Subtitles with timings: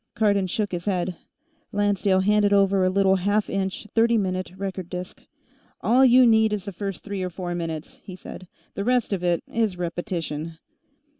[0.15, 1.15] Cardon shook his head.
[1.71, 5.21] Lancedale handed over a little half inch, thirty minute, record disk.
[5.81, 8.47] "All you need is the first three or four minutes," he said.
[8.73, 10.57] "The rest of it is repetition."